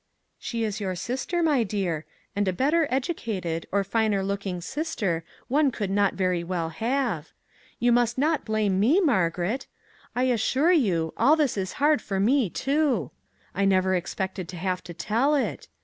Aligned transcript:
""She 0.49 0.63
is 0.63 0.81
your 0.81 0.95
sister, 0.95 1.43
my 1.43 1.61
dear, 1.61 2.07
and 2.35 2.47
a 2.47 2.53
better 2.53 2.87
educated 2.89 3.67
or 3.71 3.83
finer 3.83 4.23
looking 4.23 4.59
sister 4.59 5.23
one 5.47 5.69
could 5.69 5.91
not 5.91 6.15
very 6.15 6.43
well 6.43 6.69
have. 6.69 7.33
You 7.77 7.91
must 7.91 8.17
not 8.17 8.43
blame 8.43 8.79
me, 8.79 8.99
Mar 8.99 9.29
garet. 9.29 9.67
I 10.15 10.23
assure 10.23 10.71
you, 10.71 11.13
all 11.17 11.35
this 11.35 11.55
is 11.55 11.73
hard 11.73 12.01
for 12.01 12.19
me, 12.19 12.49
too. 12.49 13.11
I 13.53 13.63
never 13.63 13.93
expected 13.93 14.49
to 14.49 14.57
have 14.57 14.83
to 14.85 14.93
tell 14.95 15.35
it. 15.35 15.67